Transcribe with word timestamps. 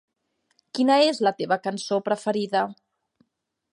Quina 0.77 0.95
és 1.09 1.21
la 1.27 1.33
teva 1.41 1.59
cançó 1.67 1.99
preferida? 2.09 2.63